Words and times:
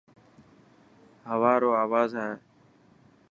هوا 1.29 1.53
رو 1.61 1.69
آواز 1.83 2.11
هي. 2.21 2.31